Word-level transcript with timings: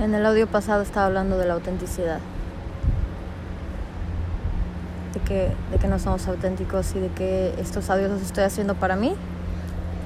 En 0.00 0.14
el 0.14 0.24
audio 0.24 0.46
pasado 0.46 0.80
estaba 0.80 1.04
hablando 1.04 1.36
de 1.36 1.46
la 1.46 1.52
autenticidad. 1.52 2.20
De 5.12 5.20
que, 5.20 5.54
de 5.70 5.78
que 5.78 5.88
no 5.88 5.98
somos 5.98 6.26
auténticos 6.26 6.94
y 6.96 7.00
de 7.00 7.08
que 7.08 7.54
estos 7.58 7.90
audios 7.90 8.10
los 8.10 8.22
estoy 8.22 8.44
haciendo 8.44 8.74
para 8.74 8.96
mí, 8.96 9.12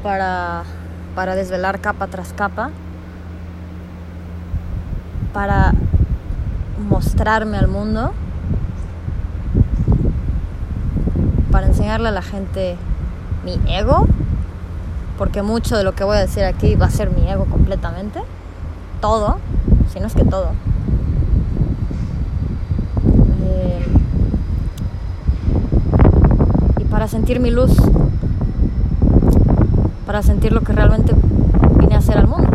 para, 0.03 0.65
para 1.15 1.37
desvelar 1.37 1.79
capa 1.81 2.09
tras 2.09 2.33
capa, 2.33 2.71
para 5.33 5.73
mostrarme 6.91 7.57
al 7.57 7.69
mundo, 7.69 8.13
para 11.53 11.69
enseñarle 11.69 12.09
a 12.09 12.13
la 12.13 12.23
gente 12.23 12.77
mi 13.45 13.61
ego, 13.73 14.09
porque 15.19 15.43
mucho 15.43 15.77
de 15.77 15.85
lo 15.85 15.95
que 15.95 16.03
voy 16.03 16.17
a 16.17 16.21
decir 16.21 16.43
aquí 16.43 16.75
va 16.75 16.87
a 16.87 16.91
ser 16.91 17.11
mi 17.11 17.31
ego 17.31 17.45
completamente, 17.45 18.21
todo, 19.01 19.39
si 19.93 20.01
no 20.01 20.07
es 20.07 20.15
que 20.15 20.25
todo. 20.25 20.51
Eh, 23.43 23.87
y 26.81 26.85
para 26.85 27.09
sentir 27.09 27.41
mi 27.41 27.51
luz, 27.51 27.73
para 30.07 30.23
sentir 30.23 30.53
lo 30.53 30.61
que 30.63 30.73
realmente 30.73 31.15
vine 31.79 31.95
a 31.95 31.99
hacer 31.99 32.19
al 32.19 32.27
mundo. 32.27 32.49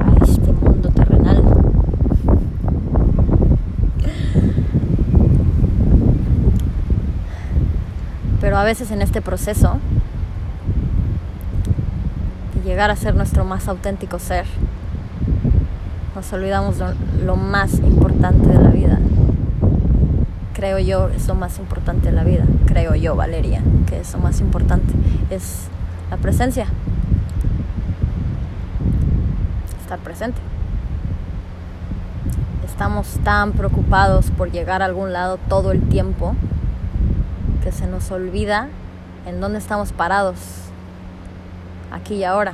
A 0.00 0.24
este 0.24 0.52
mundo 0.52 0.88
terrenal. 0.90 1.42
Pero 8.40 8.58
a 8.58 8.64
veces 8.64 8.90
en 8.90 9.02
este 9.02 9.22
proceso 9.22 9.78
llegar 12.64 12.90
a 12.90 12.96
ser 12.96 13.14
nuestro 13.14 13.44
más 13.44 13.68
auténtico 13.68 14.18
ser, 14.18 14.46
nos 16.14 16.32
olvidamos 16.32 16.78
de 16.78 16.86
lo 17.24 17.36
más 17.36 17.74
importante 17.74 18.48
de 18.48 18.54
la 18.54 18.70
vida. 18.70 18.98
Creo 20.54 20.78
yo 20.78 21.08
es 21.08 21.26
lo 21.28 21.34
más 21.34 21.58
importante 21.58 22.06
de 22.06 22.12
la 22.12 22.24
vida. 22.24 22.44
Creo 22.66 22.94
yo, 22.94 23.16
Valeria, 23.16 23.62
que 23.86 24.00
es 24.00 24.12
lo 24.12 24.20
más 24.20 24.40
importante. 24.40 24.92
Es 25.28 25.66
la 26.10 26.16
presencia. 26.16 26.66
Estar 29.82 29.98
presente. 29.98 30.40
Estamos 32.64 33.18
tan 33.24 33.52
preocupados 33.52 34.30
por 34.30 34.50
llegar 34.50 34.82
a 34.82 34.86
algún 34.86 35.12
lado 35.12 35.38
todo 35.48 35.72
el 35.72 35.82
tiempo 35.82 36.34
que 37.62 37.72
se 37.72 37.86
nos 37.86 38.10
olvida 38.10 38.68
en 39.26 39.40
dónde 39.40 39.58
estamos 39.58 39.92
parados, 39.92 40.36
aquí 41.94 42.16
y 42.16 42.24
ahora. 42.24 42.52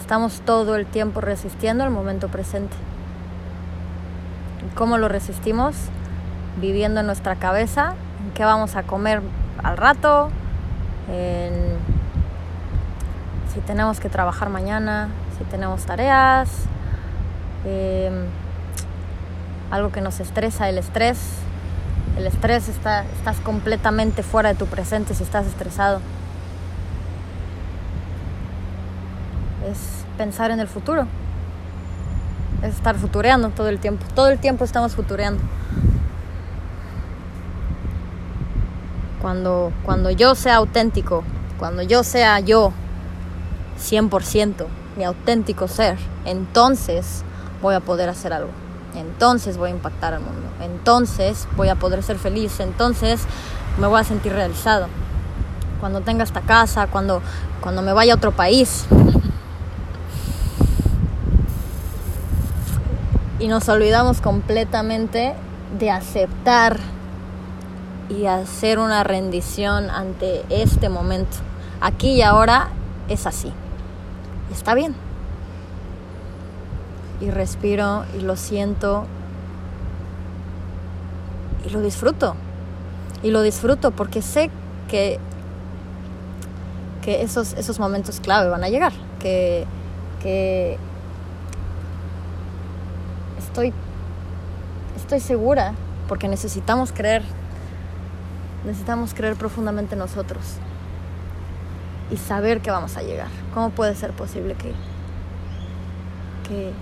Estamos 0.00 0.40
todo 0.40 0.74
el 0.74 0.86
tiempo 0.86 1.20
resistiendo 1.20 1.84
al 1.84 1.90
momento 1.90 2.28
presente. 2.28 2.76
¿Cómo 4.74 4.98
lo 4.98 5.08
resistimos? 5.08 5.76
Viviendo 6.60 7.00
en 7.00 7.06
nuestra 7.06 7.36
cabeza, 7.36 7.94
en 8.24 8.32
qué 8.32 8.44
vamos 8.44 8.74
a 8.74 8.82
comer 8.82 9.22
al 9.62 9.76
rato, 9.76 10.30
en 11.08 11.78
si 13.54 13.60
tenemos 13.60 14.00
que 14.00 14.08
trabajar 14.08 14.48
mañana, 14.48 15.08
si 15.38 15.44
tenemos 15.44 15.84
tareas, 15.84 16.50
eh, 17.64 18.10
algo 19.70 19.92
que 19.92 20.00
nos 20.00 20.20
estresa, 20.20 20.68
el 20.68 20.78
estrés. 20.78 21.18
El 22.16 22.26
estrés 22.26 22.68
está, 22.68 23.04
estás 23.04 23.38
completamente 23.40 24.22
fuera 24.22 24.50
de 24.50 24.54
tu 24.54 24.66
presente 24.66 25.14
si 25.14 25.22
estás 25.22 25.46
estresado. 25.46 26.00
Es 29.70 30.04
pensar 30.18 30.50
en 30.50 30.60
el 30.60 30.68
futuro. 30.68 31.06
Es 32.62 32.74
estar 32.74 32.96
futureando 32.96 33.50
todo 33.50 33.68
el 33.68 33.78
tiempo. 33.78 34.04
Todo 34.14 34.28
el 34.28 34.38
tiempo 34.38 34.64
estamos 34.64 34.94
futureando. 34.94 35.42
Cuando, 39.22 39.72
cuando 39.84 40.10
yo 40.10 40.34
sea 40.34 40.56
auténtico, 40.56 41.24
cuando 41.58 41.82
yo 41.82 42.02
sea 42.02 42.40
yo, 42.40 42.72
100%, 43.78 44.66
mi 44.96 45.04
auténtico 45.04 45.68
ser, 45.68 45.98
entonces 46.24 47.22
voy 47.62 47.74
a 47.74 47.80
poder 47.80 48.08
hacer 48.08 48.32
algo. 48.32 48.50
Entonces 48.94 49.56
voy 49.56 49.70
a 49.70 49.72
impactar 49.72 50.14
al 50.14 50.20
mundo. 50.20 50.48
Entonces 50.60 51.46
voy 51.56 51.68
a 51.68 51.76
poder 51.76 52.02
ser 52.02 52.18
feliz. 52.18 52.60
Entonces 52.60 53.22
me 53.78 53.86
voy 53.86 54.00
a 54.00 54.04
sentir 54.04 54.32
realizado. 54.32 54.86
Cuando 55.80 56.00
tenga 56.00 56.24
esta 56.24 56.42
casa, 56.42 56.86
cuando, 56.88 57.22
cuando 57.60 57.82
me 57.82 57.92
vaya 57.92 58.14
a 58.14 58.16
otro 58.16 58.32
país. 58.32 58.86
Y 63.38 63.48
nos 63.48 63.68
olvidamos 63.68 64.20
completamente 64.20 65.34
de 65.78 65.90
aceptar 65.90 66.78
y 68.10 68.26
hacer 68.26 68.78
una 68.78 69.02
rendición 69.04 69.88
ante 69.88 70.44
este 70.50 70.88
momento. 70.88 71.38
Aquí 71.80 72.16
y 72.16 72.22
ahora 72.22 72.68
es 73.08 73.26
así. 73.26 73.52
Está 74.52 74.74
bien 74.74 75.09
y 77.20 77.30
respiro 77.30 78.04
y 78.18 78.22
lo 78.22 78.36
siento 78.36 79.06
y 81.66 81.70
lo 81.70 81.80
disfruto. 81.80 82.34
Y 83.22 83.30
lo 83.30 83.42
disfruto 83.42 83.90
porque 83.90 84.22
sé 84.22 84.50
que, 84.88 85.18
que 87.02 87.22
esos, 87.22 87.52
esos 87.54 87.78
momentos 87.78 88.20
clave 88.20 88.48
van 88.48 88.64
a 88.64 88.68
llegar. 88.68 88.92
Que, 89.18 89.66
que 90.22 90.78
estoy, 93.38 93.72
estoy 94.96 95.20
segura 95.20 95.74
porque 96.08 96.28
necesitamos 96.28 96.92
creer. 96.92 97.22
Necesitamos 98.64 99.14
creer 99.14 99.36
profundamente 99.36 99.96
nosotros 99.96 100.56
y 102.10 102.16
saber 102.16 102.60
que 102.60 102.70
vamos 102.70 102.96
a 102.96 103.02
llegar. 103.02 103.28
¿Cómo 103.54 103.70
puede 103.70 103.94
ser 103.94 104.12
posible 104.12 104.54
que, 104.54 104.72
que 106.48 106.72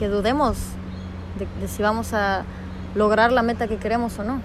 que 0.00 0.08
dudemos 0.08 0.56
de, 1.38 1.46
de, 1.60 1.68
si 1.68 1.82
vamos 1.82 2.14
a 2.14 2.44
lograr 2.94 3.32
la 3.32 3.42
meta 3.42 3.68
que 3.68 3.76
queremos 3.76 4.18
o 4.18 4.24
no. 4.24 4.40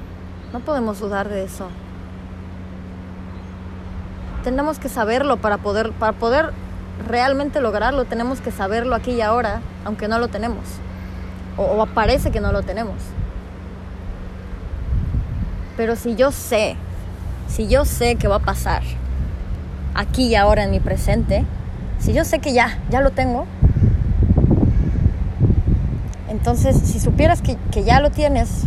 No 0.51 0.59
podemos 0.59 0.99
dudar 0.99 1.29
de 1.29 1.45
eso. 1.45 1.69
Tenemos 4.43 4.79
que 4.79 4.89
saberlo 4.89 5.37
para 5.37 5.57
poder, 5.57 5.93
para 5.93 6.11
poder 6.11 6.51
realmente 7.07 7.61
lograrlo. 7.61 8.03
Tenemos 8.03 8.41
que 8.41 8.51
saberlo 8.51 8.95
aquí 8.95 9.11
y 9.11 9.21
ahora, 9.21 9.61
aunque 9.85 10.09
no 10.09 10.19
lo 10.19 10.27
tenemos. 10.27 10.65
O, 11.55 11.63
o 11.63 11.85
parece 11.85 12.31
que 12.31 12.41
no 12.41 12.51
lo 12.51 12.61
tenemos. 12.63 12.97
Pero 15.77 15.95
si 15.95 16.15
yo 16.15 16.33
sé, 16.33 16.75
si 17.47 17.69
yo 17.69 17.85
sé 17.85 18.17
que 18.17 18.27
va 18.27 18.35
a 18.35 18.39
pasar 18.39 18.83
aquí 19.93 20.27
y 20.27 20.35
ahora 20.35 20.65
en 20.65 20.71
mi 20.71 20.81
presente, 20.81 21.45
si 21.97 22.11
yo 22.11 22.25
sé 22.25 22.39
que 22.39 22.51
ya, 22.51 22.77
ya 22.89 22.99
lo 22.99 23.11
tengo, 23.11 23.45
entonces, 26.35 26.75
si 26.75 26.99
supieras 26.99 27.41
que, 27.41 27.83
ya 27.85 28.01
lo 28.01 28.11
tienes, 28.11 28.65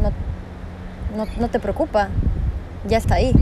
no, 0.00 0.12
no, 1.16 1.28
no, 1.40 1.48
te 1.48 1.58
preocupa, 1.58 2.10
ya 2.86 2.96
está 2.96 3.16
ahí. 3.16 3.32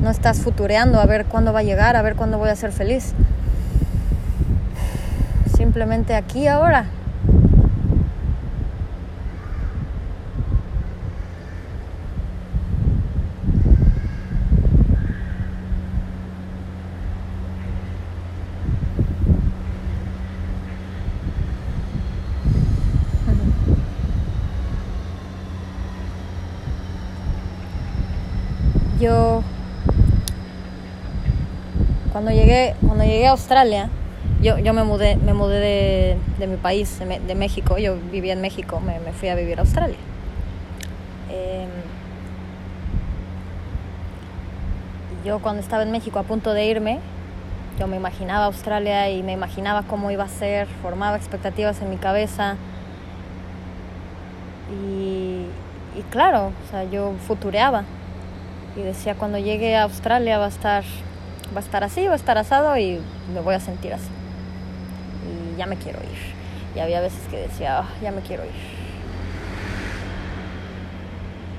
No 0.00 0.08
estás 0.10 0.38
futureando 0.38 1.00
a 1.00 1.06
ver 1.06 1.24
cuándo 1.26 1.52
va 1.52 1.60
a 1.60 1.62
llegar, 1.64 1.96
a 1.96 2.02
ver 2.02 2.14
cuándo 2.14 2.38
voy 2.38 2.48
a 2.48 2.54
ser 2.54 2.70
feliz. 2.70 3.12
Simplemente 5.56 6.14
aquí 6.14 6.46
ahora. 6.46 6.86
yo 29.04 29.42
cuando 32.12 32.30
llegué 32.30 32.74
cuando 32.86 33.04
llegué 33.04 33.23
a 33.23 33.23
Australia. 33.34 33.90
Yo, 34.40 34.58
yo 34.58 34.72
me 34.72 34.84
mudé 34.84 35.16
me 35.16 35.34
mudé 35.34 35.60
de, 35.60 36.16
de 36.38 36.46
mi 36.46 36.56
país 36.56 36.98
de, 36.98 37.34
México. 37.34 37.78
Yo 37.78 37.96
vivía 38.10 38.32
en 38.32 38.40
México 38.40 38.80
me, 38.80 38.98
me 39.00 39.12
fui 39.12 39.28
a 39.28 39.34
vivir 39.34 39.58
a 39.58 39.62
Australia. 39.62 39.96
Eh, 41.30 41.66
yo 45.24 45.40
cuando 45.40 45.60
estaba 45.60 45.82
en 45.82 45.90
México 45.90 46.18
a 46.18 46.22
punto 46.22 46.52
de 46.52 46.66
irme 46.66 47.00
yo 47.78 47.88
me 47.88 47.96
imaginaba 47.96 48.44
Australia 48.44 49.10
y 49.10 49.22
me 49.22 49.32
imaginaba 49.32 49.82
cómo 49.82 50.10
iba 50.10 50.24
a 50.24 50.28
ser 50.28 50.68
formaba 50.80 51.16
expectativas 51.16 51.80
en 51.82 51.90
mi 51.90 51.96
cabeza. 51.96 52.56
Y, 54.70 55.46
y 55.98 56.02
claro 56.10 56.52
o 56.66 56.70
sea 56.70 56.84
yo 56.84 57.12
futureaba 57.26 57.84
y 58.76 58.82
decía 58.82 59.14
cuando 59.14 59.38
llegue 59.38 59.76
a 59.76 59.82
Australia 59.82 60.38
va 60.38 60.46
a 60.46 60.48
estar 60.48 60.84
va 61.54 61.60
a 61.60 61.64
estar 61.64 61.84
así, 61.84 62.06
va 62.06 62.12
a 62.14 62.16
estar 62.16 62.36
asado 62.38 62.76
y 62.76 63.00
me 63.32 63.40
voy 63.40 63.54
a 63.54 63.60
sentir 63.60 63.92
así. 63.94 64.08
Y 65.54 65.56
ya 65.58 65.66
me 65.66 65.76
quiero 65.76 66.00
ir. 66.00 66.34
Y 66.76 66.80
había 66.80 67.00
veces 67.00 67.20
que 67.30 67.36
decía, 67.36 67.80
"Ah, 67.80 67.88
ya 68.02 68.10
me 68.10 68.20
quiero 68.20 68.44
ir. 68.44 68.50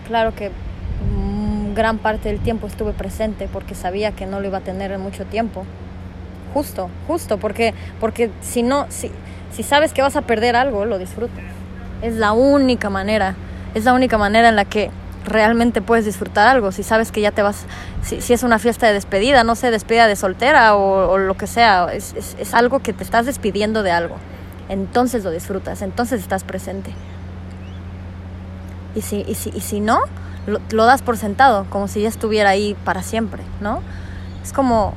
Claro 0.08 0.36
que 0.36 0.50
mm, 0.50 1.74
gran 1.74 1.98
parte 1.98 2.30
del 2.30 2.40
tiempo 2.40 2.68
estuve 2.68 2.94
presente 2.94 3.48
porque 3.52 3.76
sabía 3.76 4.12
que 4.12 4.26
no 4.26 4.40
lo 4.40 4.48
iba 4.48 4.60
a 4.60 4.62
tener 4.62 4.92
en 4.92 5.02
mucho 5.02 5.26
tiempo. 5.26 5.66
Justo, 6.54 6.90
justo, 7.08 7.38
porque, 7.38 7.74
porque 8.00 8.30
si 8.42 8.64
no, 8.64 8.86
si, 8.90 9.12
si 9.52 9.64
sabes 9.64 9.94
que 9.94 10.02
vas 10.02 10.16
a 10.16 10.22
perder 10.22 10.56
algo, 10.56 10.86
lo 10.86 10.98
disfrutas. 11.00 11.44
Es 12.02 12.16
la 12.16 12.34
única 12.34 12.90
manera, 12.90 13.36
es 13.74 13.84
la 13.86 13.94
única 13.94 14.18
manera 14.18 14.50
en 14.50 14.56
la 14.56 14.66
que 14.66 14.92
realmente 15.26 15.82
puedes 15.82 16.06
disfrutar 16.06 16.48
algo. 16.48 16.72
Si 16.72 16.84
sabes 16.84 17.12
que 17.12 17.22
ya 17.22 17.32
te 17.32 17.42
vas, 17.42 17.66
si, 18.02 18.22
si 18.22 18.34
es 18.34 18.44
una 18.44 18.60
fiesta 18.60 18.88
de 18.88 18.94
despedida, 18.94 19.44
no 19.44 19.56
sé, 19.56 19.72
despedida 19.72 20.08
de 20.08 20.16
soltera 20.16 20.76
o, 20.76 21.18
lo 21.18 21.36
que 21.36 21.48
sea, 21.48 21.90
es, 21.94 22.14
es, 22.16 22.36
es 22.40 22.54
algo 22.54 22.80
que 22.80 22.94
te 22.94 23.04
estás 23.04 23.26
despidiendo 23.26 23.84
de 23.84 23.92
algo. 23.92 24.16
Entonces 24.70 25.24
lo 25.24 25.32
disfrutas, 25.32 25.82
entonces 25.82 26.22
estás 26.22 26.44
presente. 26.44 26.92
Y 28.96 29.02
si, 29.02 29.26
y 29.28 29.36
si, 29.36 29.50
y 29.50 29.62
si 29.62 29.80
no, 29.80 30.00
lo, 30.48 30.60
lo 30.72 30.86
das 30.86 31.02
por 31.02 31.18
sentado, 31.18 31.66
como 31.70 31.88
si 31.88 32.02
ya 32.02 32.10
estuviera 32.10 32.50
ahí 32.50 32.76
para 32.86 33.04
siempre, 33.04 33.44
¿no? 33.60 33.82
Es 34.42 34.54
como, 34.54 34.94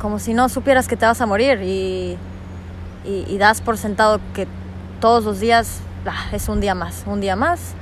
como 0.00 0.18
si 0.18 0.34
no 0.34 0.48
supieras 0.48 0.88
que 0.88 0.96
te 0.96 1.04
vas 1.04 1.20
a 1.20 1.26
morir 1.26 1.60
y, 1.62 2.16
y, 3.04 3.24
y 3.28 3.38
das 3.38 3.60
por 3.60 3.76
sentado 3.76 4.20
que 4.34 4.46
todos 5.00 5.24
los 5.24 5.40
días 5.40 5.80
ah, 6.06 6.28
es 6.32 6.48
un 6.48 6.60
día 6.60 6.74
más, 6.74 7.04
un 7.06 7.20
día 7.20 7.36
más, 7.36 7.74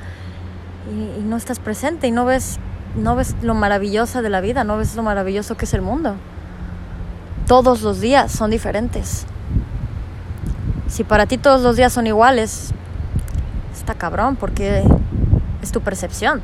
y, 0.89 1.23
no 1.23 1.37
estás 1.37 1.59
presente 1.59 2.07
y 2.07 2.11
no 2.11 2.25
ves, 2.25 2.59
no 2.97 3.17
ves 3.17 3.37
lo 3.43 3.55
maravilloso 3.55 4.23
de 4.23 4.31
la 4.31 4.41
vida, 4.41 4.65
no 4.65 4.77
ves 4.77 4.97
lo 4.97 5.03
maravilloso 5.03 5.57
que 5.57 5.65
es 5.65 5.75
el 5.75 5.83
mundo. 5.83 6.15
Todos 7.47 7.83
los 7.83 8.01
días 8.01 8.31
son 8.31 8.51
diferentes. 8.51 9.27
Si 10.89 11.05
para 11.05 11.27
ti 11.27 11.39
todos 11.39 11.63
los 11.63 11.77
días 11.77 11.93
son 11.93 12.07
iguales, 12.07 12.73
está 13.73 13.95
cabrón 13.95 14.37
porque 14.37 14.85
es 15.63 15.73
tu 15.73 15.81
percepción. 15.81 16.41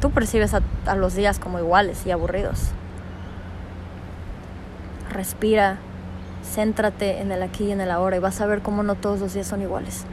Tú 0.00 0.10
percibes 0.10 0.54
a, 0.54 0.60
a 0.86 0.94
los 0.94 1.14
días 1.14 1.38
como 1.38 1.58
iguales 1.58 2.06
y 2.06 2.10
aburridos. 2.10 2.70
Respira, 5.10 5.78
céntrate 6.44 7.20
en 7.20 7.32
el 7.32 7.42
aquí 7.42 7.64
y 7.64 7.72
en 7.72 7.80
el 7.80 7.90
ahora 7.90 8.16
y 8.16 8.20
vas 8.20 8.40
a 8.40 8.46
ver 8.46 8.62
cómo 8.62 8.82
no 8.82 8.94
todos 8.94 9.20
los 9.20 9.34
días 9.34 9.46
son 9.46 9.62
iguales. 9.62 10.04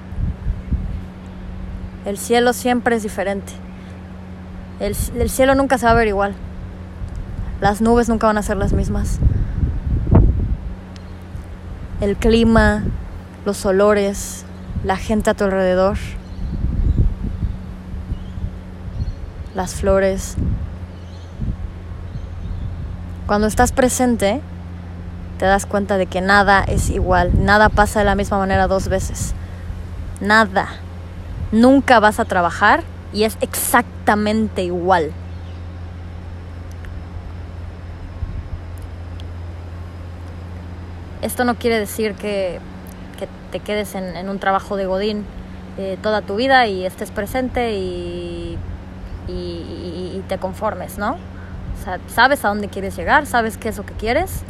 El 2.05 2.17
cielo 2.17 2.53
siempre 2.53 2.95
es 2.95 3.03
diferente. 3.03 3.53
El, 4.79 4.95
el, 5.15 5.29
cielo 5.29 5.55
nunca 5.55 5.77
se 5.77 5.85
va 5.85 5.91
a 5.91 5.95
ver 5.95 6.07
igual. 6.07 6.33
Las 7.61 7.81
nubes 7.81 8.09
nunca 8.09 8.27
van 8.27 8.37
a 8.37 8.43
ser 8.43 8.57
las 8.57 8.73
mismas. 8.73 9.19
El 12.01 12.17
clima, 12.17 12.83
los 13.45 13.65
olores, 13.65 14.45
la 14.83 14.97
gente 14.97 15.29
a 15.29 15.33
tu 15.33 15.45
alrededor, 15.45 15.97
las 19.55 19.75
flores. 19.75 20.35
Cuando 23.27 23.47
estás 23.47 23.71
presente, 23.71 24.41
te 25.39 25.45
das 25.45 25.65
cuenta 25.65 25.97
de 25.97 26.07
que 26.07 26.21
nada 26.21 26.63
es 26.63 26.89
igual, 26.89 27.31
nada 27.45 27.69
pasa 27.69 27.99
de 27.99 28.05
la 28.05 28.15
misma 28.15 28.37
manera 28.37 28.67
dos 28.67 28.89
veces. 28.89 29.33
Nada. 30.19 30.67
Nunca 31.53 31.99
vas 31.99 32.19
a 32.19 32.25
trabajar 32.25 32.83
y 33.13 33.25
es 33.25 33.37
exactamente 33.39 34.63
igual. 34.63 35.11
Esto 41.21 41.43
no 41.43 41.53
quiere 41.53 41.77
decir 41.77 42.15
que, 42.15 42.59
te 43.51 43.59
quedes 43.59 43.93
en, 43.93 44.27
un 44.29 44.39
trabajo 44.39 44.77
de 44.77 44.87
Godín 44.87 45.25
eh, 45.77 45.99
toda 46.01 46.23
tu 46.23 46.35
vida 46.35 46.65
y 46.65 46.87
estés 46.87 47.11
presente 47.11 47.75
y, 47.75 48.57
y 49.27 50.23
te 50.27 50.39
conformes, 50.39 50.97
¿no? 50.97 51.11
O 51.11 51.83
sea, 51.83 51.99
sabes 52.07 52.43
a 52.43 52.47
dónde 52.47 52.67
quieres 52.67 52.95
llegar, 52.95 53.27
sabes 53.27 53.57
qué 53.57 53.69
es 53.69 53.77
lo 53.77 53.85
que 53.85 53.93
quieres, 53.93 54.41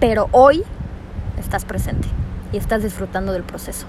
pero 0.00 0.30
hoy 0.32 0.64
estás 1.38 1.66
presente 1.66 2.08
y 2.52 2.56
estás 2.56 2.82
disfrutando 2.82 3.34
del 3.34 3.42
proceso. 3.42 3.86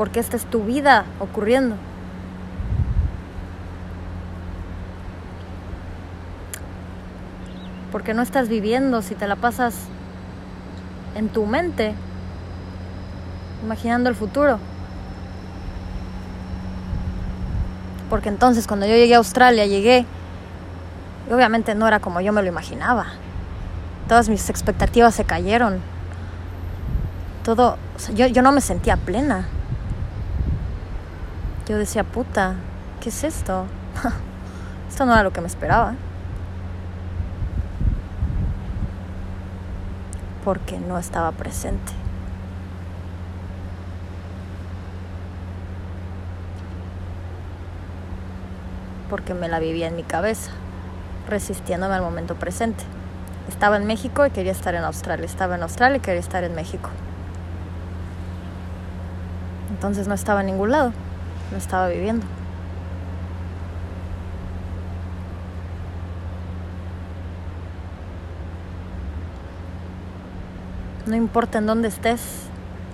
Porque 0.00 0.18
esta 0.18 0.38
es 0.38 0.46
tu 0.46 0.64
vida 0.64 1.04
ocurriendo. 1.18 1.76
Porque 7.92 8.14
no 8.14 8.22
estás 8.22 8.48
viviendo 8.48 9.02
si 9.02 9.14
te 9.14 9.28
la 9.28 9.36
pasas 9.36 9.74
en 11.16 11.28
tu 11.28 11.44
mente, 11.44 11.92
imaginando 13.62 14.08
el 14.08 14.16
futuro. 14.16 14.58
Porque 18.08 18.30
entonces 18.30 18.66
cuando 18.66 18.86
yo 18.86 18.94
llegué 18.94 19.16
a 19.16 19.18
Australia, 19.18 19.66
llegué, 19.66 20.06
y 21.28 21.32
obviamente 21.34 21.74
no 21.74 21.86
era 21.86 22.00
como 22.00 22.22
yo 22.22 22.32
me 22.32 22.40
lo 22.40 22.48
imaginaba. 22.48 23.04
Todas 24.08 24.30
mis 24.30 24.48
expectativas 24.48 25.14
se 25.14 25.26
cayeron. 25.26 25.78
Todo, 27.44 27.76
o 27.96 27.98
sea, 27.98 28.14
yo, 28.14 28.28
yo 28.28 28.40
no 28.40 28.50
me 28.50 28.62
sentía 28.62 28.96
plena. 28.96 29.46
Yo 31.70 31.78
decía, 31.78 32.02
puta, 32.02 32.56
¿qué 33.00 33.10
es 33.10 33.22
esto? 33.22 33.64
esto 34.88 35.06
no 35.06 35.12
era 35.12 35.22
lo 35.22 35.32
que 35.32 35.40
me 35.40 35.46
esperaba. 35.46 35.94
Porque 40.44 40.80
no 40.80 40.98
estaba 40.98 41.30
presente. 41.30 41.92
porque 49.08 49.34
me 49.34 49.48
la 49.48 49.58
vivía 49.58 49.88
en 49.88 49.96
mi 49.96 50.04
cabeza, 50.04 50.52
resistiéndome 51.28 51.94
al 51.94 52.02
momento 52.02 52.36
presente. 52.36 52.84
Estaba 53.48 53.76
en 53.76 53.84
México 53.86 54.24
y 54.24 54.30
quería 54.30 54.52
estar 54.52 54.76
en 54.76 54.84
Australia, 54.84 55.26
estaba 55.26 55.56
en 55.56 55.62
Australia 55.64 55.96
y 55.96 56.00
quería 56.00 56.20
estar 56.20 56.44
en 56.44 56.54
México. 56.54 56.90
Entonces 59.70 60.06
no 60.06 60.14
estaba 60.14 60.40
en 60.40 60.46
ningún 60.46 60.70
lado, 60.70 60.92
no 61.50 61.56
estaba 61.56 61.88
viviendo. 61.88 62.26
No 71.06 71.16
importa 71.16 71.58
en 71.58 71.66
dónde 71.66 71.88
estés, 71.88 72.20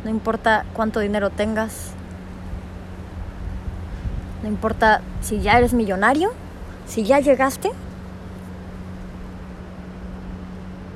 no 0.04 0.10
importa 0.10 0.64
cuánto 0.72 1.00
dinero 1.00 1.30
tengas, 1.30 1.90
no 4.42 4.48
importa 4.48 5.02
si 5.20 5.40
ya 5.40 5.58
eres 5.58 5.74
millonario, 5.74 6.30
si 6.86 7.04
ya 7.04 7.20
llegaste. 7.20 7.72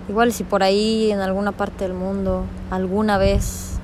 Igual 0.09 0.33
si 0.33 0.45
por 0.45 0.63
ahí 0.63 1.11
en 1.11 1.21
alguna 1.21 1.53
parte 1.53 1.85
del 1.85 1.95
mundo, 1.95 2.45
alguna 2.71 3.19
vez, 3.19 3.79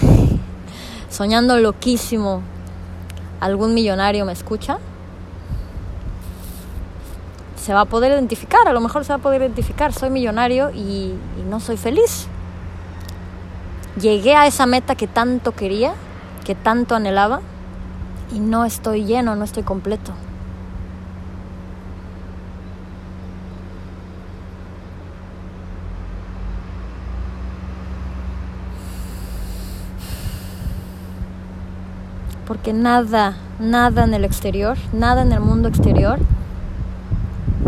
soñando 1.10 1.58
loquísimo, 1.58 2.42
algún 3.40 3.74
millonario 3.74 4.24
me 4.24 4.32
escucha, 4.32 4.78
se 7.56 7.74
va 7.74 7.80
a 7.80 7.84
poder 7.84 8.12
identificar, 8.12 8.68
a 8.68 8.72
lo 8.72 8.80
mejor 8.80 9.04
se 9.04 9.12
va 9.12 9.16
a 9.16 9.22
poder 9.22 9.42
identificar, 9.42 9.92
soy 9.92 10.10
millonario 10.10 10.70
y, 10.70 11.14
y 11.38 11.44
no 11.48 11.58
soy 11.60 11.76
feliz. 11.76 12.28
Llegué 14.00 14.36
a 14.36 14.46
esa 14.46 14.66
meta 14.66 14.94
que 14.94 15.06
tanto 15.06 15.52
quería, 15.52 15.94
que 16.44 16.54
tanto 16.54 16.94
anhelaba 16.94 17.40
y 18.32 18.38
no 18.38 18.64
estoy 18.64 19.04
lleno, 19.04 19.34
no 19.36 19.44
estoy 19.44 19.62
completo. 19.62 20.12
Porque 32.66 32.80
nada, 32.80 33.36
nada 33.60 34.02
en 34.02 34.12
el 34.12 34.24
exterior, 34.24 34.76
nada 34.92 35.22
en 35.22 35.30
el 35.30 35.38
mundo 35.38 35.68
exterior 35.68 36.18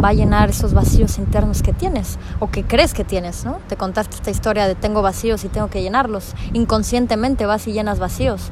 va 0.02 0.08
a 0.08 0.12
llenar 0.12 0.50
esos 0.50 0.74
vacíos 0.74 1.18
internos 1.18 1.62
que 1.62 1.72
tienes 1.72 2.18
o 2.40 2.50
que 2.50 2.64
crees 2.64 2.94
que 2.94 3.04
tienes, 3.04 3.44
¿no? 3.44 3.60
Te 3.68 3.76
contaste 3.76 4.16
esta 4.16 4.32
historia 4.32 4.66
de 4.66 4.74
tengo 4.74 5.00
vacíos 5.00 5.44
y 5.44 5.48
tengo 5.50 5.70
que 5.70 5.82
llenarlos. 5.82 6.34
Inconscientemente 6.52 7.46
vas 7.46 7.68
y 7.68 7.72
llenas 7.74 8.00
vacíos 8.00 8.50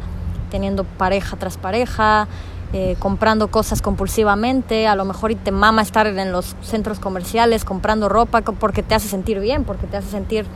teniendo 0.48 0.84
pareja 0.84 1.36
tras 1.36 1.56
pareja, 1.56 2.28
eh, 2.72 2.94
comprando 3.00 3.48
cosas 3.48 3.82
compulsivamente, 3.82 4.86
a 4.86 4.94
lo 4.94 5.04
mejor 5.04 5.32
y 5.32 5.34
te 5.34 5.50
mama 5.50 5.82
estar 5.82 6.06
en 6.06 6.30
los 6.30 6.54
centros 6.62 7.00
comerciales 7.00 7.64
comprando 7.64 8.08
ropa 8.08 8.42
porque 8.42 8.84
te 8.84 8.94
hace 8.94 9.08
sentir 9.08 9.40
bien, 9.40 9.64
porque 9.64 9.88
te 9.88 9.96
hace 9.96 10.10
sentir... 10.10 10.46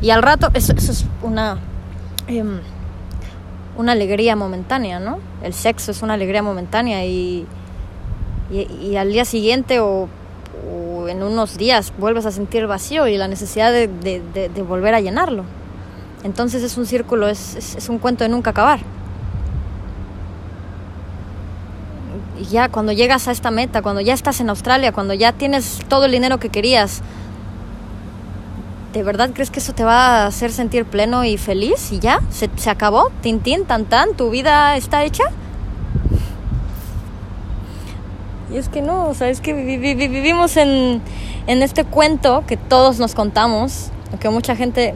Y 0.00 0.08
al 0.08 0.22
rato, 0.22 0.48
eso, 0.54 0.72
eso 0.74 0.92
es 0.92 1.04
una, 1.22 1.58
em, 2.26 2.60
una 3.76 3.92
alegría 3.92 4.36
momentánea, 4.36 5.00
¿no? 5.00 5.18
El 5.42 5.54
sexo 5.54 5.90
es 5.90 6.02
una 6.02 6.14
alegría 6.14 6.42
momentánea 6.42 7.04
y, 7.04 7.46
y, 8.50 8.96
al 8.96 9.12
día 9.12 9.24
siguiente 9.24 9.80
o, 9.80 10.08
en 11.08 11.22
unos 11.22 11.58
días 11.58 11.92
vuelves 11.98 12.24
a 12.24 12.30
sentir 12.30 12.62
el 12.62 12.66
vacío 12.66 13.06
y 13.06 13.18
la 13.18 13.28
necesidad 13.28 13.72
de, 13.72 13.88
de, 13.88 14.62
volver 14.62 14.94
a 14.94 15.00
llenarlo. 15.00 15.44
Entonces 16.22 16.62
es 16.62 16.78
un 16.78 16.86
círculo, 16.86 17.28
es, 17.28 17.76
es 17.76 17.88
un 17.88 17.98
cuento 17.98 18.24
de 18.24 18.30
nunca 18.30 18.50
acabar. 18.50 18.80
Y 22.40 22.44
ya 22.46 22.68
cuando 22.68 22.92
llegas 22.92 23.28
a 23.28 23.32
esta 23.32 23.50
meta, 23.50 23.82
cuando 23.82 24.00
ya 24.00 24.14
estás 24.14 24.40
en 24.40 24.48
Australia, 24.48 24.92
cuando 24.92 25.12
ya 25.12 25.32
tienes 25.32 25.80
todo 25.88 26.06
el 26.06 26.12
dinero 26.12 26.38
que 26.38 26.48
querías, 26.48 27.02
¿de 28.94 29.02
verdad 29.02 29.30
crees 29.34 29.50
que 29.50 29.58
eso 29.58 29.74
te 29.74 29.84
va 29.84 30.22
a 30.22 30.26
hacer 30.26 30.50
sentir 30.50 30.86
pleno 30.86 31.24
y 31.24 31.36
feliz? 31.36 31.92
¿Y 31.92 31.98
ya? 31.98 32.20
¿Se, 32.30 32.48
se 32.56 32.70
acabó? 32.70 33.10
¿Tin, 33.20 33.40
tin, 33.40 33.66
tan, 33.66 33.84
tan? 33.84 34.14
¿Tu 34.14 34.30
vida 34.30 34.76
está 34.76 35.04
hecha? 35.04 35.24
Y 38.50 38.56
es 38.56 38.70
que 38.70 38.80
no, 38.80 39.08
o 39.08 39.14
sea, 39.14 39.28
es 39.28 39.42
que 39.42 39.52
vivimos 39.52 40.56
en, 40.56 41.02
en 41.46 41.62
este 41.62 41.84
cuento 41.84 42.44
que 42.46 42.56
todos 42.56 42.98
nos 42.98 43.14
contamos, 43.14 43.90
que 44.20 44.30
mucha 44.30 44.56
gente 44.56 44.94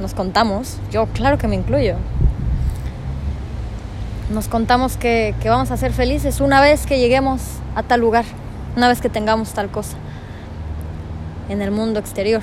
nos 0.00 0.14
contamos, 0.14 0.78
yo 0.90 1.06
claro 1.06 1.36
que 1.36 1.48
me 1.48 1.56
incluyo 1.56 1.96
nos 4.30 4.46
contamos 4.46 4.96
que, 4.96 5.34
vamos 5.44 5.70
a 5.70 5.76
ser 5.76 5.92
felices 5.92 6.40
una 6.40 6.60
vez 6.60 6.86
que 6.86 6.98
lleguemos 6.98 7.42
a 7.74 7.82
tal 7.82 8.00
lugar, 8.00 8.24
una 8.76 8.88
vez 8.88 9.00
que 9.00 9.08
tengamos 9.08 9.52
tal 9.52 9.70
cosa 9.70 9.96
en 11.48 11.62
el 11.62 11.72
mundo 11.72 11.98
exterior. 11.98 12.42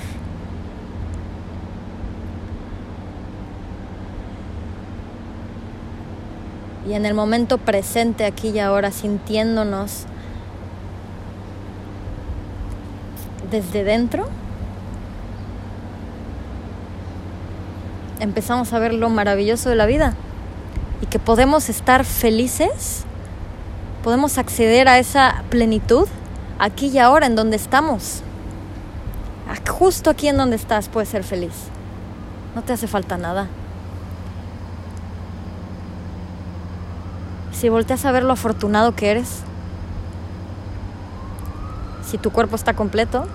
Y 6.86 6.92
en 6.94 7.06
el 7.06 7.14
momento 7.14 7.58
presente, 7.58 8.24
aquí 8.24 8.48
y 8.48 8.58
ahora, 8.58 8.90
sintiéndonos 8.90 10.04
desde 13.50 13.84
dentro, 13.84 14.28
empezamos 18.20 18.72
a 18.72 18.78
ver 18.78 18.94
lo 18.94 19.08
maravilloso 19.08 19.70
de 19.70 19.76
la 19.76 19.86
vida 19.86 20.14
y 21.00 21.06
que 21.06 21.18
podemos 21.18 21.68
estar 21.68 22.04
felices, 22.04 23.04
podemos 24.02 24.38
acceder 24.38 24.88
a 24.88 24.98
esa 24.98 25.44
plenitud 25.50 26.08
aquí 26.58 26.88
y 26.88 26.98
ahora 26.98 27.26
en 27.26 27.36
donde 27.36 27.56
estamos. 27.56 28.22
Justo 29.78 30.10
aquí 30.10 30.26
en 30.26 30.36
donde 30.36 30.56
estás 30.56 30.88
puedes 30.88 31.08
ser 31.08 31.22
feliz. 31.22 31.52
No 32.56 32.62
te 32.62 32.72
hace 32.72 32.88
falta 32.88 33.16
nada. 33.16 33.46
Si 37.58 37.68
volteas 37.68 38.04
a 38.04 38.12
ver 38.12 38.22
lo 38.22 38.34
afortunado 38.34 38.94
que 38.94 39.10
eres, 39.10 39.40
si 42.06 42.16
tu 42.16 42.30
cuerpo 42.30 42.54
está 42.54 42.74
completo, 42.74 43.26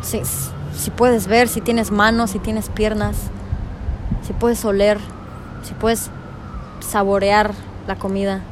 si, 0.00 0.22
si 0.76 0.90
puedes 0.92 1.26
ver, 1.26 1.48
si 1.48 1.60
tienes 1.60 1.90
manos, 1.90 2.30
si 2.30 2.38
tienes 2.38 2.68
piernas, 2.68 3.16
si 4.24 4.32
puedes 4.32 4.64
oler, 4.64 5.00
si 5.64 5.74
puedes 5.74 6.08
saborear 6.78 7.52
la 7.88 7.96
comida, 7.96 8.42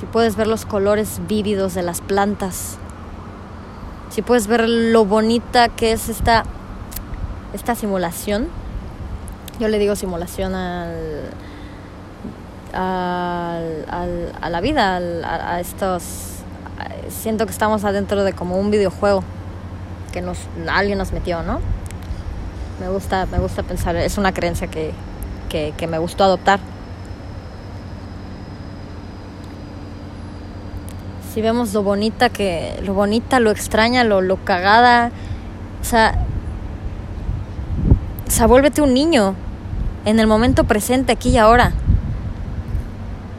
si 0.00 0.06
puedes 0.06 0.34
ver 0.34 0.48
los 0.48 0.66
colores 0.66 1.20
vívidos 1.28 1.74
de 1.74 1.82
las 1.82 2.00
plantas, 2.00 2.76
si 4.10 4.20
puedes 4.20 4.48
ver 4.48 4.68
lo 4.68 5.04
bonita 5.04 5.68
que 5.68 5.92
es 5.92 6.08
esta, 6.08 6.42
esta 7.52 7.76
simulación. 7.76 8.48
Yo 9.58 9.66
le 9.66 9.80
digo 9.80 9.96
simulación 9.96 10.54
al, 10.54 11.30
al, 12.72 14.32
a 14.40 14.50
la 14.50 14.60
vida, 14.60 14.98
a, 14.98 15.58
estos... 15.58 16.04
Siento 17.08 17.44
que 17.44 17.50
estamos 17.50 17.84
adentro 17.84 18.22
de 18.22 18.34
como 18.34 18.56
un 18.56 18.70
videojuego 18.70 19.24
que 20.12 20.22
nos, 20.22 20.38
alguien 20.70 20.98
nos 20.98 21.12
metió, 21.12 21.42
¿no? 21.42 21.58
Me 22.78 22.88
gusta, 22.88 23.26
me 23.26 23.38
gusta 23.38 23.64
pensar, 23.64 23.96
es 23.96 24.16
una 24.16 24.32
creencia 24.32 24.68
que, 24.68 24.92
que, 25.48 25.86
me 25.88 25.98
gustó 25.98 26.22
adoptar. 26.22 26.60
Si 31.34 31.42
vemos 31.42 31.74
lo 31.74 31.82
bonita 31.82 32.28
que, 32.28 32.80
lo 32.84 32.94
bonita, 32.94 33.40
lo 33.40 33.50
extraña, 33.50 34.04
lo, 34.04 34.20
lo 34.20 34.36
cagada, 34.44 35.10
o 35.80 35.84
sea, 35.84 36.24
o 38.24 38.30
sea, 38.30 38.46
vuélvete 38.46 38.82
un 38.82 38.94
niño 38.94 39.34
en 40.08 40.20
el 40.20 40.26
momento 40.26 40.64
presente, 40.64 41.12
aquí 41.12 41.30
y 41.30 41.38
ahora. 41.38 41.72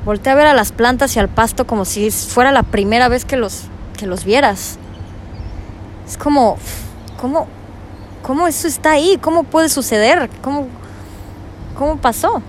Voltea 0.06 0.34
a 0.34 0.36
ver 0.36 0.48
a 0.48 0.54
las 0.54 0.72
plantas 0.72 1.16
y 1.16 1.20
al 1.20 1.30
pasto 1.30 1.68
como 1.68 1.86
si 1.86 2.10
fuera 2.12 2.52
la 2.52 2.64
primera 2.64 3.10
vez 3.10 3.26
que 3.26 3.38
los, 3.38 3.64
que 3.98 4.08
los 4.08 4.24
vieras. 4.24 4.78
Es 6.08 6.18
como, 6.18 6.58
¿cómo, 7.20 7.48
¿Cómo 8.22 8.48
eso 8.48 8.68
está 8.68 8.92
ahí? 8.92 9.18
¿Cómo 9.20 9.44
puede 9.44 9.70
suceder? 9.70 10.30
¿Cómo, 10.44 10.68
cómo 11.76 11.98
pasó? 11.98 12.42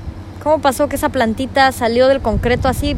¿Cómo 0.43 0.59
pasó 0.59 0.89
que 0.89 0.97
esa 0.97 1.09
plantita 1.09 1.71
salió 1.73 2.09
del 2.09 2.21
concreto 2.21 2.69
así? 2.69 2.97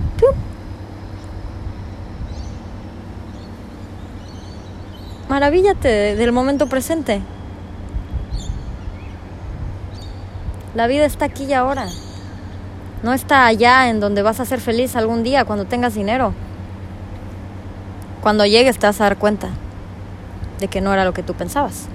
Maravíllate 5.29 6.17
del 6.17 6.33
momento 6.33 6.67
presente. 6.67 7.23
La 10.75 10.87
vida 10.87 11.05
está 11.05 11.27
aquí 11.27 11.45
y 11.45 11.53
ahora. 11.53 11.87
No 13.03 13.13
está 13.13 13.47
allá 13.47 13.91
en 13.91 14.01
donde 14.01 14.23
vas 14.23 14.41
a 14.41 14.45
ser 14.45 14.61
feliz 14.61 14.97
algún 14.97 15.23
día 15.23 15.45
cuando 15.45 15.67
tengas 15.67 15.95
dinero. 15.95 16.33
Cuando 18.23 18.47
llegues 18.47 18.79
te 18.79 18.87
vas 18.87 19.01
a 19.01 19.05
dar 19.05 19.19
cuenta 19.19 19.49
de 20.61 20.69
que 20.69 20.81
no 20.81 20.93
era 20.93 21.05
lo 21.05 21.13
que 21.13 21.23
tú 21.23 21.35
pensabas. 21.35 21.89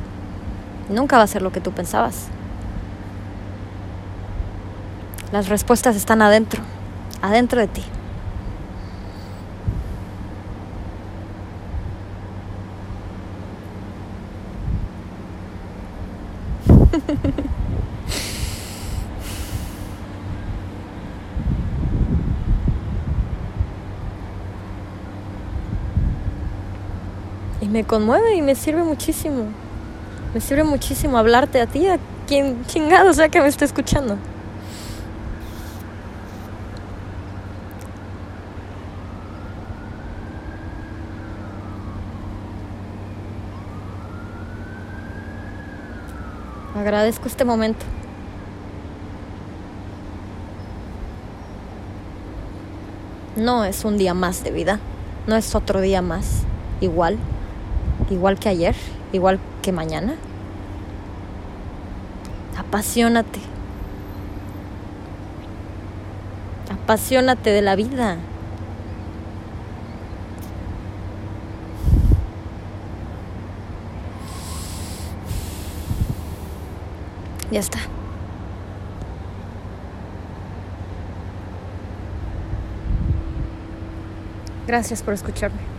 Nunca 0.89 1.17
va 1.17 1.23
a 1.23 1.27
ser 1.27 1.41
lo 1.41 1.51
que 1.51 1.61
tú 1.61 1.71
pensabas. 1.71 2.27
Las 5.31 5.49
respuestas 5.49 5.95
están 5.95 6.21
adentro, 6.21 6.61
adentro 7.21 7.59
de 7.59 7.67
ti. 7.67 7.83
Me 27.77 27.83
conmueve 27.83 28.33
y 28.33 28.41
me 28.41 28.55
sirve 28.55 28.81
muchísimo. 28.81 29.43
Me 30.33 30.41
sirve 30.41 30.63
muchísimo 30.63 31.19
hablarte 31.19 31.61
a 31.61 31.67
ti, 31.67 31.87
a 31.87 31.99
quien 32.25 32.65
chingado 32.65 33.13
sea 33.13 33.29
que 33.29 33.39
me 33.39 33.47
esté 33.47 33.65
escuchando. 33.65 34.17
Agradezco 46.75 47.27
este 47.27 47.45
momento. 47.45 47.85
No 53.35 53.65
es 53.65 53.85
un 53.85 53.99
día 53.99 54.15
más 54.15 54.43
de 54.43 54.49
vida, 54.49 54.79
no 55.27 55.35
es 55.35 55.53
otro 55.53 55.79
día 55.79 56.01
más, 56.01 56.41
igual, 56.81 57.19
igual 58.09 58.39
que 58.39 58.49
ayer, 58.49 58.75
igual 59.13 59.39
que 59.61 59.71
mañana. 59.71 60.15
Apasionate. 62.57 63.39
Apasionate 66.71 67.49
de 67.51 67.61
la 67.61 67.75
vida. 67.75 68.17
Ya 77.51 77.61
está. 77.61 77.79
Gracias 84.67 85.01
por 85.01 85.13
escucharme. 85.13 85.76